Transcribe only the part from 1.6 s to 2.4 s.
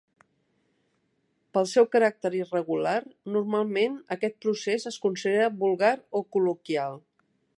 seu caràcter